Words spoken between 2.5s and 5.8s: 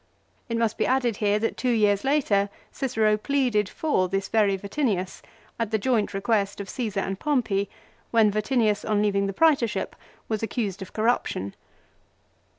Cicero pleaded for this very Vatinius, at the